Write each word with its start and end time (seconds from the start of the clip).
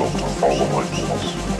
Allow 0.00 0.80
yourself 0.80 1.59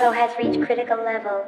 tempo 0.00 0.12
has 0.12 0.34
reached 0.38 0.64
critical 0.64 0.96
level. 0.96 1.44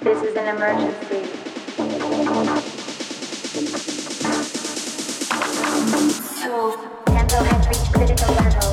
This 0.00 0.22
is 0.22 0.36
an 0.36 0.56
emergency. 0.56 1.26
So, 6.40 6.80
tempo 7.04 7.44
has 7.44 7.66
reached 7.68 7.92
critical 7.92 8.34
level. 8.36 8.69